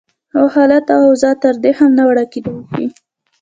خو 0.31 0.43
حالت 0.55 0.85
او 0.95 1.01
اوضاع 1.09 1.35
تر 1.43 1.53
دې 1.63 1.71
هم 1.79 1.89
ناوړه 1.97 2.25
کېدای 2.33 2.59
شي. 2.71 2.85